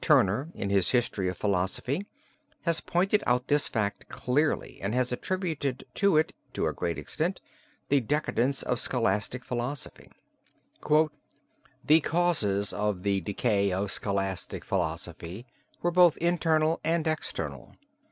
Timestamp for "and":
4.82-4.92, 16.82-17.06